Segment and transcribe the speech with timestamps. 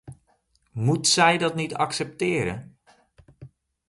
[0.71, 2.77] Moet zij dat niet accepteren?